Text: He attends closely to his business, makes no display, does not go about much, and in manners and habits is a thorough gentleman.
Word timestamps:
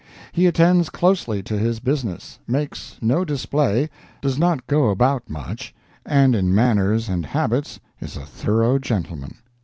He 0.31 0.47
attends 0.47 0.89
closely 0.89 1.43
to 1.43 1.59
his 1.59 1.79
business, 1.79 2.39
makes 2.47 2.97
no 3.03 3.23
display, 3.23 3.87
does 4.19 4.39
not 4.39 4.65
go 4.65 4.89
about 4.89 5.29
much, 5.29 5.75
and 6.07 6.33
in 6.35 6.55
manners 6.55 7.07
and 7.07 7.23
habits 7.23 7.79
is 7.99 8.17
a 8.17 8.25
thorough 8.25 8.79
gentleman. 8.79 9.35